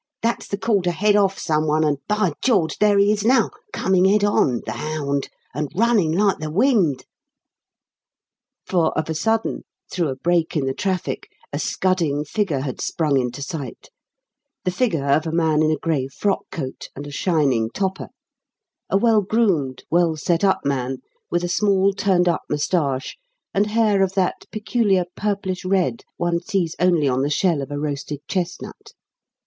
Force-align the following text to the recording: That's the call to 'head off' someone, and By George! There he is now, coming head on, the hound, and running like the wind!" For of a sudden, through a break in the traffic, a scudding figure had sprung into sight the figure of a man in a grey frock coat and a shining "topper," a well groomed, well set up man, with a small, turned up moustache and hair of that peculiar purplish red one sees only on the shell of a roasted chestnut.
That's 0.23 0.47
the 0.47 0.57
call 0.57 0.81
to 0.81 0.89
'head 0.91 1.15
off' 1.15 1.37
someone, 1.37 1.83
and 1.83 1.99
By 2.07 2.33
George! 2.41 2.79
There 2.79 2.97
he 2.97 3.11
is 3.11 3.23
now, 3.23 3.51
coming 3.71 4.05
head 4.05 4.23
on, 4.23 4.61
the 4.65 4.71
hound, 4.71 5.29
and 5.53 5.69
running 5.75 6.11
like 6.11 6.39
the 6.39 6.49
wind!" 6.49 7.05
For 8.65 8.97
of 8.97 9.11
a 9.11 9.13
sudden, 9.13 9.61
through 9.91 10.07
a 10.07 10.15
break 10.15 10.57
in 10.57 10.65
the 10.65 10.73
traffic, 10.73 11.29
a 11.53 11.59
scudding 11.59 12.25
figure 12.25 12.61
had 12.61 12.81
sprung 12.81 13.19
into 13.21 13.43
sight 13.43 13.89
the 14.65 14.71
figure 14.71 15.05
of 15.05 15.27
a 15.27 15.31
man 15.31 15.61
in 15.61 15.69
a 15.69 15.75
grey 15.77 16.07
frock 16.07 16.45
coat 16.49 16.89
and 16.95 17.05
a 17.05 17.11
shining 17.11 17.69
"topper," 17.69 18.07
a 18.89 18.97
well 18.97 19.21
groomed, 19.21 19.83
well 19.91 20.15
set 20.17 20.43
up 20.43 20.65
man, 20.65 20.97
with 21.29 21.43
a 21.43 21.47
small, 21.47 21.93
turned 21.93 22.27
up 22.27 22.41
moustache 22.49 23.17
and 23.53 23.67
hair 23.67 24.01
of 24.01 24.13
that 24.13 24.45
peculiar 24.51 25.05
purplish 25.15 25.63
red 25.63 26.03
one 26.17 26.39
sees 26.41 26.75
only 26.79 27.07
on 27.07 27.21
the 27.21 27.29
shell 27.29 27.61
of 27.61 27.69
a 27.69 27.77
roasted 27.77 28.21
chestnut. 28.27 28.93